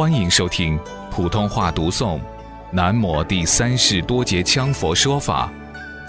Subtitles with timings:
[0.00, 2.18] 欢迎收听普通话读诵
[2.72, 5.52] 《南摩第三世多杰羌佛说法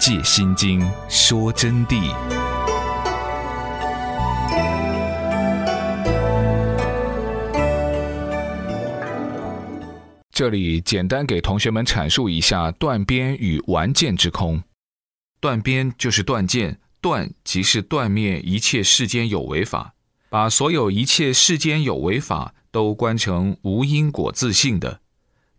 [0.00, 0.80] 借心经
[1.10, 2.10] 说真谛》。
[10.30, 14.62] 这里简单给同学们阐述一下断边与完见之空。
[15.38, 19.92] 断边就是断见，断即是断灭一切世间有为法，
[20.30, 22.54] 把所有一切世间有为法。
[22.72, 25.00] 都观成无因果自性的，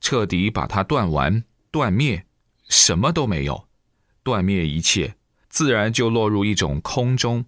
[0.02, 2.26] 彻底把它断完、断灭，
[2.67, 3.67] 什么都没有，
[4.23, 5.16] 断灭一切，
[5.48, 7.45] 自然就落入一种空中。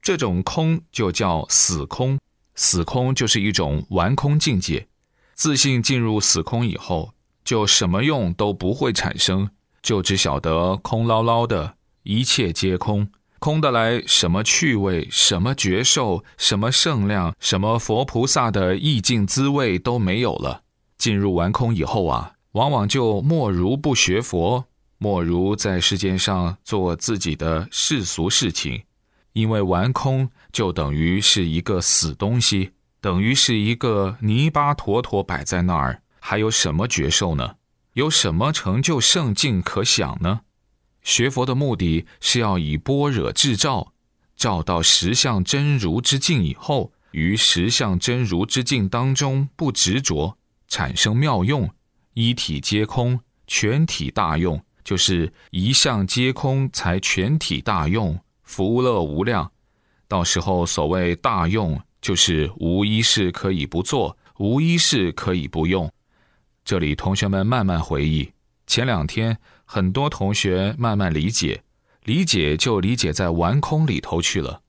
[0.00, 2.20] 这种空就叫死空，
[2.54, 4.86] 死空就是一种完空境界。
[5.34, 7.14] 自信进入死空以后，
[7.44, 9.50] 就什么用都不会产生，
[9.82, 13.10] 就只晓得空捞捞的，一切皆空。
[13.38, 20.62] 空得来什么趣味，什么觉受，什么圣量，什么佛菩萨的意境滋味都没有了。
[20.96, 24.64] 进入完空以后啊，往往就莫如不学佛，
[24.98, 28.82] 莫如在世间上做自己的世俗事情。
[29.34, 37.54] 因为完空就等于是一个死东西，等于是一个泥巴坨坨摆在那儿，还有什么觉受呢？
[37.92, 40.40] 有什么成就圣境可想呢？
[41.08, 43.94] 学佛的目的是要以般若智照，
[44.36, 50.36] 照到实相真如之境以后，于实相真如之境当中不执着，
[50.68, 51.70] 产生妙用，
[52.12, 59.50] 一体皆空，全体大用，就是一相皆空才全体大用，福乐无量。
[60.08, 65.90] 到时候所谓大用，就是无一事可以不做，无一事可以不用。
[66.66, 68.30] 这里同学们慢慢回忆。
[68.66, 69.38] 前两天，
[69.70, 71.62] 很多同学慢慢理解，
[72.04, 74.62] 理解就理解在玩空里头去了。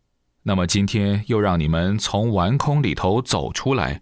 [0.44, 4.02] 那么今天又让你们从玩空里头走出来，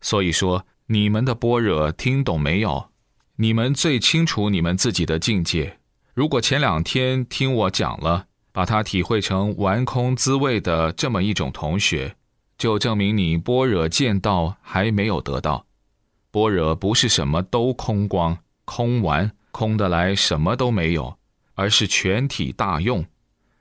[0.00, 2.90] 所以说你们的般若听懂没有？
[3.34, 5.78] 你们最清楚你们自己的境界。
[6.14, 12.14] 如果前两天听我讲了，把它体会成玩空滋味的这么一种同学，
[12.56, 15.66] 就证明你般若见到还没有得到。
[16.30, 18.38] 般若不是什么都空光。
[18.64, 21.18] 空完空的来什么都没有，
[21.54, 23.04] 而是全体大用。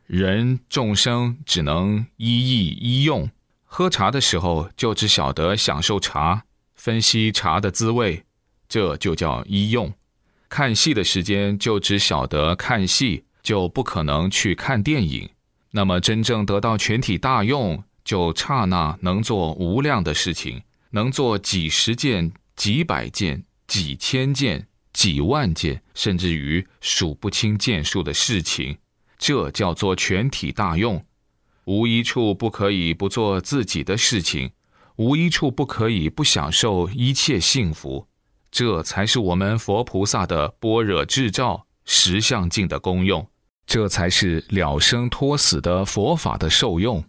[0.05, 3.27] 人众生只能一意一用。
[3.63, 6.43] 喝茶的时候就只晓得享受茶，
[6.75, 8.23] 分析茶的滋味，
[8.69, 9.91] 这就叫一用。
[10.47, 15.27] 看戏的时间就只晓得看戏，就不可能去看电影。
[15.71, 24.67] 那么真正得到全体大用，就刹那能做无量的事情，能做几十件、几百件、几千件。
[24.97, 28.79] 几万件，甚至于数不清件数的事情，
[29.19, 31.05] 这叫做全体大用。
[31.65, 34.49] 无一处不可以不做自己的事情，
[34.95, 38.07] 无一处不可以不享受一切幸福。
[38.49, 43.29] 这才是我们佛菩萨的般若智照实相境的功用，
[43.67, 47.03] 这才是了生脱死的佛法的受用。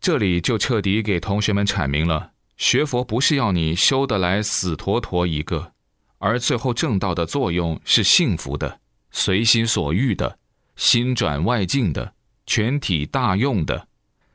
[0.00, 5.74] 这里就彻底给同学们阐明了：学佛不是要你修得来死坨坨一个。
[6.18, 8.80] 而最后正道的作用是幸福的、
[9.10, 10.38] 随心所欲的、
[10.76, 12.12] 心转外境的、
[12.46, 13.88] 全体大用的。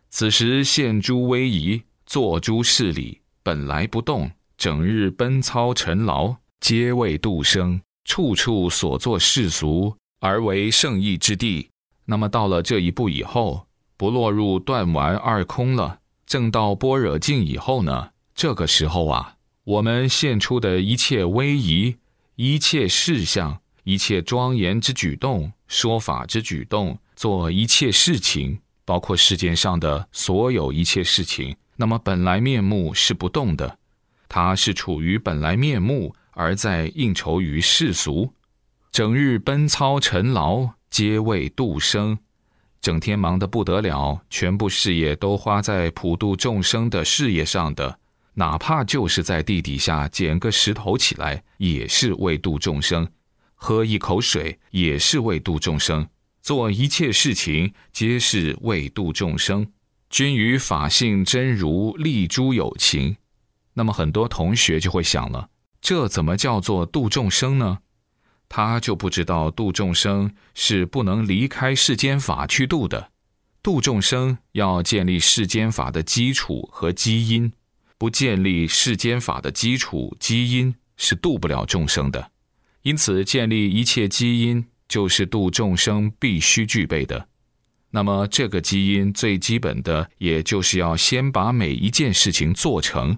[0.10, 7.82] 此时现诸威仪，做诸事理，本来不动，整日奔操尘劳，皆为度生。
[8.06, 11.70] 处处所作世俗，而为圣意之地。
[12.04, 18.10] 那么到了这一步以后，不落入断完二空了，正到般若境以后呢？
[18.36, 19.36] 这个时候啊。
[19.66, 21.96] 我们现出的一切威仪、
[22.36, 33.78] 一切事项、一切庄严之举动、说法之举动、做一切事情，包括世间上的所有一切事情，那么本来面目是不动的，
[34.28, 38.34] 它是处于本来面目，而在应酬于世俗，
[38.92, 42.18] 整日奔操尘劳，皆为度生，
[42.82, 48.00] 整天忙得不得了，全部事业都花在普度众生的事业上的。
[48.36, 53.06] 哪怕就是在地底下捡个石头起来，也是为度众生；
[53.54, 56.06] 喝一口水，也是为度众生；
[56.42, 59.68] 做一切事情，皆是为度众生。
[60.10, 63.18] 均与法性真如立诸有情。
[63.74, 65.50] 那么很多同学就会想了：
[65.82, 67.80] 这怎么叫做度众生呢？
[68.50, 73.10] 他就不知道度众生是不能离开世间法去度的。
[73.64, 77.52] 度众生要建立世间法的基础和基因。
[78.04, 82.32] 不建立世间法的基础基因是度不了众生的，
[82.82, 87.30] 因此建立一切基因就是度众生必须具备的。
[87.92, 93.18] 那么这个基因最基本的，也就是要先把每一件事情做成。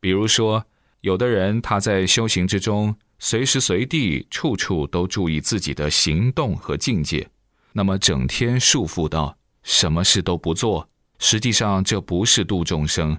[0.00, 0.66] 比如说，
[1.00, 7.26] 有的人他在修行之中，随时随地、处处都注意自己的行动和境界，
[7.72, 13.18] 那么整天束缚到什么事都不做，实际上这不是度众生。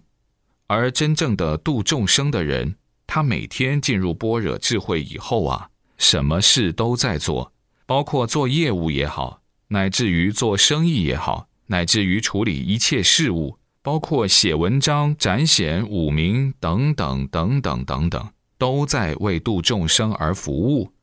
[0.69, 2.75] 而真正的度众生的人，
[3.07, 7.51] 他每天进入般若智慧以后啊，什么事都在做，
[7.87, 13.57] 包括做业务也好，乃至于做生意也好，乃至于处理一切事务。
[13.81, 18.29] 包括写文章、展显五名等等等等等等，
[18.59, 20.93] 都在为度众生而服务。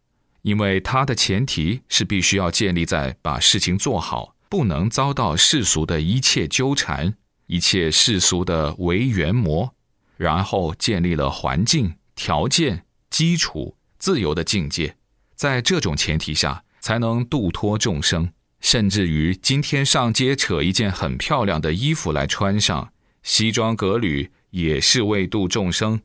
[0.43, 9.75] 因为它的前提是必须要建立在把事情做好，不能遭到世俗的一切纠缠、一切世俗的为缘魔，
[10.17, 14.97] 然后建立了环境、条件、基础、自由的境界，
[15.35, 18.33] 在这种前提下，才能度脱众生。
[18.61, 26.01] 甚至于今天上街扯一件很漂亮的衣服来穿上，西装革履也是为度众生。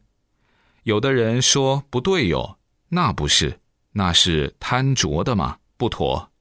[0.83, 2.57] 有的人说不对哟，
[2.89, 3.59] 那不是，
[3.93, 5.57] 那是贪着的吗？
[5.77, 6.31] 不妥，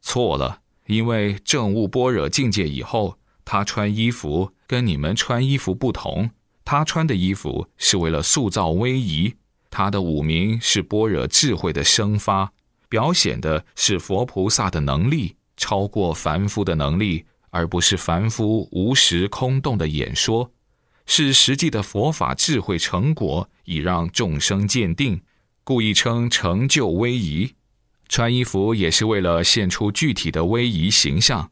[0.00, 0.60] 错了。
[0.86, 3.17] 因为正悟般若境界以后，
[3.50, 6.28] 他穿衣服跟你们穿衣服不同，
[6.66, 9.34] 他穿的衣服是为了塑造威仪，
[9.70, 12.52] 他的五名是般若智慧的生发，
[12.90, 15.34] 表显的是佛菩萨的能力。
[15.56, 20.52] 超过凡夫的能力，而不是凡夫无实空洞的演说，
[21.06, 25.22] 是实际的佛法智慧成果，以让众生鉴定，
[25.64, 27.54] 故意称成就威仪。
[28.10, 31.50] 穿衣服也是为了现出具体的威仪形象。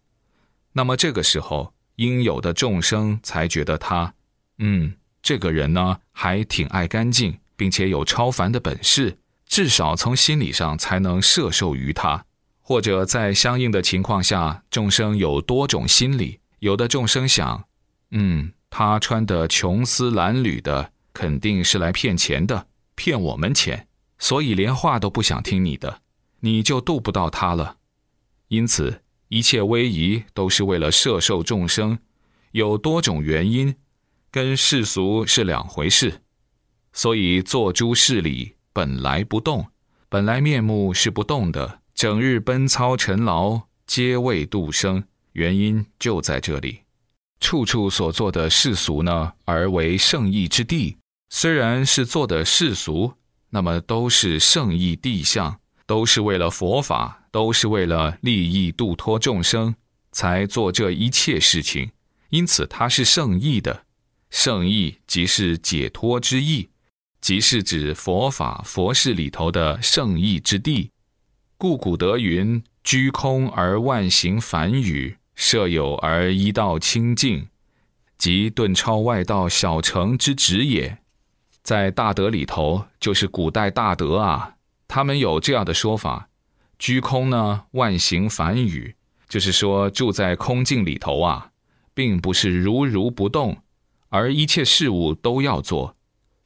[0.75, 4.14] 那么这个时候，应有的众生才觉得他，
[4.58, 12.25] 嗯，这个人呢，还挺爱干净，并且有超凡的本事，至少从心理上才能摄受于他。
[12.60, 16.40] 或者在相应的情况下，众生有多种心理。
[16.58, 17.64] 有的众生想，
[18.10, 22.66] 嗯，他穿的琼丝褴褛的，肯定是来骗钱的，
[22.96, 23.87] 骗我们钱，
[24.19, 26.00] 所以连话都不想听你的，
[26.40, 27.76] 你就渡不到他了。
[28.48, 31.99] 因此，一切威仪都是为了摄受众生，
[32.52, 33.75] 有多种原因，
[34.31, 36.23] 跟世俗是两回事。
[36.93, 39.67] 所以做诸事理本来不动，
[40.08, 41.81] 本来面目是不动的。
[41.94, 45.02] 整日奔操尘劳，皆为度生，
[45.32, 46.81] 原因就在这里。
[47.40, 50.96] 处处所做的世俗呢，而为圣意之地。
[51.31, 53.12] 虽然是做的世俗，
[53.50, 59.75] 那么都是圣意地相，都是为了佛法，都是为了利益度脱众生，
[60.12, 61.91] 才做这一切事情。
[62.31, 63.85] 因此，它是圣意的。
[64.29, 66.69] 圣意即是解脱之意，
[67.21, 70.91] 即是指佛法佛事里头的圣意之地。
[71.56, 77.49] 故古德云：“居空而万行繁语，设有而一道清净，
[78.19, 80.99] 即顿超外道小乘之旨也。”
[81.62, 84.56] 在大德里头，就是古代大德啊，
[84.96, 86.31] 他们有这样的说法：
[86.78, 88.94] 居空呢，万行繁语，
[89.28, 91.50] 就是说住在空境里头啊，
[91.93, 93.58] 并不是如如不动，
[94.08, 95.96] 而一切事物都要做；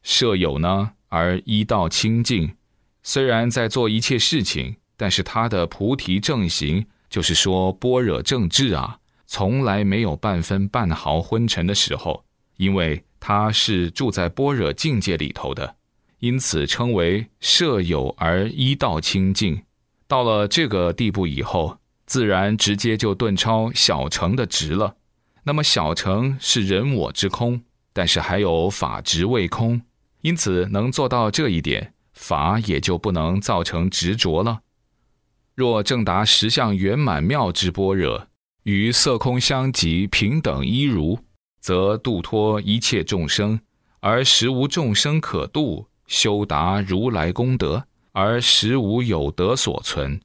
[0.03, 2.57] 舍有呢，而一道清净，
[3.05, 4.75] 虽然在做一切事情。
[4.97, 8.99] 但是他的菩提正行，就是说般若正智啊，
[9.29, 12.25] 从来没有半分半毫昏沉的时候，
[12.57, 15.77] 因为他是住在般若境界里头的，
[16.21, 19.63] 因此称为舍有而一道清净。
[20.07, 24.97] 到了这个地步以后，自然直接就顿超小乘的值了。
[25.45, 27.63] 那么小乘是人我之空，
[27.93, 29.81] 但是还有法执未空，
[30.21, 34.61] 因此能做到这一点，法也就不能造成执着了。
[35.55, 38.27] 若正达十相圆满妙之般若，
[38.65, 41.19] 与色空相即平等一如，
[41.61, 43.61] 则度脱一切众生，
[44.01, 50.21] 而实无众生可度；修达如来功德，而实无有德所存。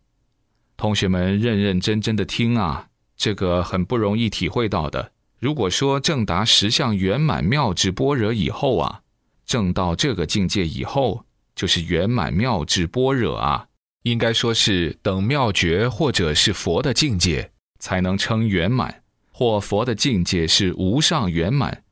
[0.76, 5.12] 同学们认认真真的听啊，这个很不容易体会到的。
[5.40, 9.02] 如果说正达十相圆满妙智般若以后啊，
[9.46, 11.24] 正到这个境界以后，
[11.56, 13.68] 就是圆满妙智般若啊。
[14.02, 21.84] 应该说是等妙觉或者是佛的境界才能称圆满，或佛的境界是无上圆满。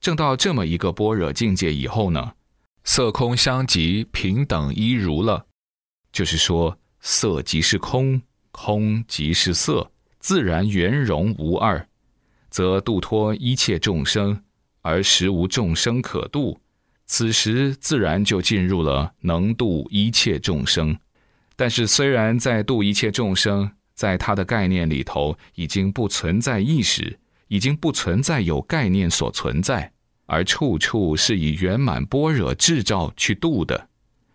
[0.00, 2.32] 正到这么一个般若境界以后呢，
[2.84, 5.46] 色空相即平等一如了，
[6.12, 8.20] 就是说色即是空，
[8.50, 11.86] 空即是色，自然圆融无二，
[12.50, 14.42] 则度脱一切众生，
[14.82, 16.60] 而实无众生可度。
[17.06, 20.96] 此时自然就进入了能度一切众生。
[21.56, 27.18] 但是，虽然在度一切众生，在他的概念里头已经不存在意识，
[27.48, 29.92] 已经不存在有概念所存在，
[30.30, 33.88] 而处处是以圆满般若智照去度的。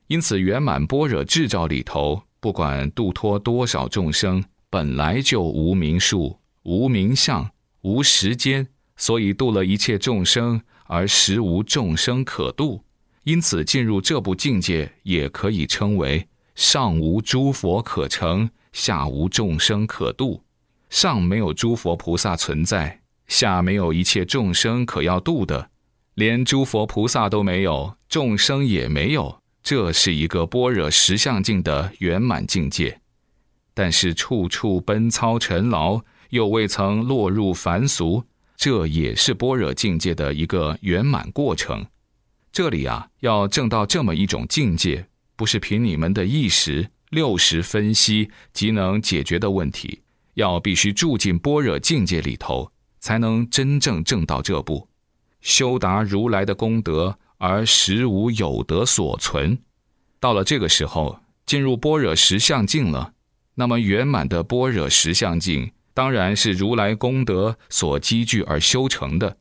[0.08, 7.50] 因此，圆满般若智照里头，不管度脱多少众生，本来就无名数、无名相、
[7.84, 12.84] 无时间，所以度了一切众生，而实无众生可度。
[13.24, 20.44] 因此，进入这部境界，也可以称为上无诸佛可成，下无众生可度。
[20.90, 25.70] 上没有诸佛菩萨存在，下没有一切众生可要度的，
[26.16, 29.42] 连诸佛菩萨都没有，众生也没有。
[29.62, 33.02] 这是一个般若实相境的圆满境界，
[33.74, 38.24] 但是处处奔操尘劳，又未曾落入凡俗，
[38.56, 41.86] 这也是般若境界的一个圆满过程。
[42.52, 50.02] 这里啊，要证到这么一种境界，不是凭你们的意识六识分析即能解决的问题，
[50.36, 54.88] 要必须住进般若境界里头，才能真正证到这步，
[55.46, 57.18] 修达如来的功德。
[57.38, 59.60] 而实无有德所存，
[60.22, 63.12] 到了这个时候，进入般若实相境了。
[63.56, 69.38] 那么圆满的般若实相境，当然是如来功德所积聚而修成的，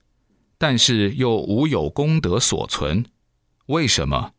[0.59, 3.07] 但是又无有功德所存。
[3.67, 4.33] 为什么？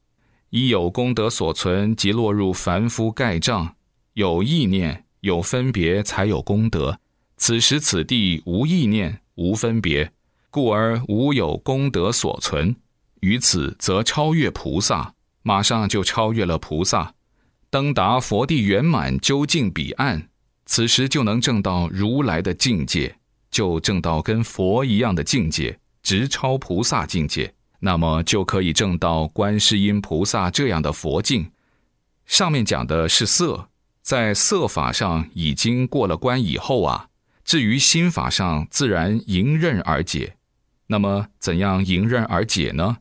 [0.50, 3.76] 一有功德所存，即落入凡夫盖障，
[4.14, 7.00] 有意念、有分别，才有功德。
[7.38, 10.12] 此时此地无意念、无分别，
[10.56, 12.74] 故而无有功德所存。
[13.20, 17.14] 于此则超越菩萨，马上就超越了菩萨，
[17.70, 20.30] 登达佛地圆满究竟彼岸，
[20.66, 23.18] 此时就能证到如来的境界，
[23.52, 31.52] 就证到跟佛一样的境界，直超菩萨境界，那么就可以证到观世音菩萨这样的佛境。
[32.26, 33.68] 上面讲的是色，
[34.02, 37.10] 在色法上已经过了关以后啊，
[37.44, 40.38] 至于心法上，自然迎刃而解。
[40.88, 42.98] 那么怎样迎刃而解呢？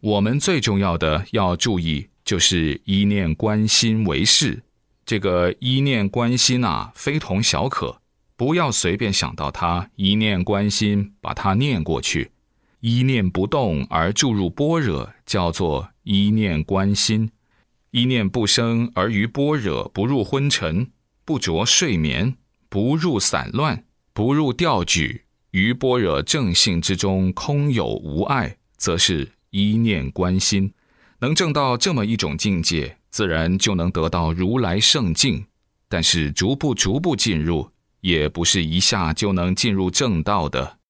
[0.00, 4.62] 我们最重要的要注意，就是一念关心为事。
[5.04, 8.00] 这个一念关心啊，非同小可，
[8.36, 9.90] 不要随便想到它。
[9.96, 12.30] 一念关心，把它念过去，
[12.80, 17.30] 一念不动而注入般若，叫做一念关心。
[17.90, 20.90] 一念不生而于般若，不入昏沉，
[21.24, 22.36] 不着睡眠，
[22.68, 29.28] 不入散乱，不入调举，于般若正性之中空有无碍，则是。
[29.50, 30.70] 一念观心，
[31.20, 35.42] 能证到这么一种境界，自然就能得到如来圣境。
[35.88, 37.70] 但是逐步逐步进入，
[38.02, 40.80] 也不是一下就能进入正道的。